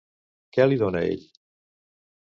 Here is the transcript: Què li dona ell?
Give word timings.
Què 0.57 0.65
li 0.69 0.79
dona 0.85 1.03
ell? 1.13 1.23